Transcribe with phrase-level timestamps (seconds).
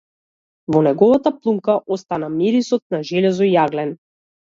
[0.75, 3.93] Во неговата плунка остана мирисот на железо и јаглен.